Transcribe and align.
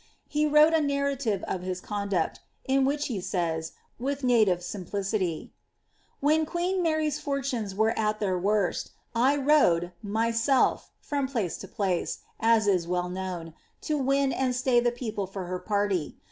He 0.27 0.47
wrote 0.47 0.73
a 0.73 0.77
iinrralive 0.77 1.43
of 1.43 1.61
his 1.61 1.79
con 1.79 2.09
duct, 2.09 2.39
in 2.65 2.85
which 2.85 3.05
he 3.05 3.21
says, 3.21 3.73
with 3.99 4.23
native 4.23 4.63
simplicity," 4.63 5.53
Wlien 6.23 6.47
queen 6.47 6.83
Maiy'i 6.83 7.19
fortunes 7.21 7.75
were 7.75 7.91
at 7.91 8.19
the 8.19 8.35
worst, 8.35 8.93
[rode, 9.15 9.91
mysell', 10.03 10.81
from 11.01 11.27
place 11.27 11.55
tu 11.59 11.67
plane 11.67 12.07
^as 12.41 12.67
is 12.67 12.87
well 12.87 13.09
known), 13.09 13.53
lo 13.91 13.97
win 13.97 14.33
and 14.33 14.55
slay 14.55 14.79
the 14.79 14.91
people 14.91 15.27
for 15.27 15.45
her 15.45 15.59
party. 15.59 16.17